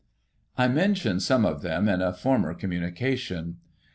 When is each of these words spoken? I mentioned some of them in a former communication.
I 0.57 0.67
mentioned 0.67 1.21
some 1.21 1.45
of 1.45 1.61
them 1.61 1.87
in 1.87 2.01
a 2.01 2.11
former 2.11 2.55
communication. 2.55 3.57